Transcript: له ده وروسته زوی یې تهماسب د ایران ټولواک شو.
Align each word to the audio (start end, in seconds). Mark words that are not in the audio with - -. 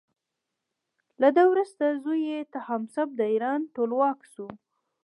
له 1.21 1.29
ده 1.35 1.43
وروسته 1.51 1.85
زوی 2.03 2.21
یې 2.29 2.39
تهماسب 2.53 3.07
د 3.15 3.21
ایران 3.33 3.61
ټولواک 3.75 4.19
شو. 4.33 4.47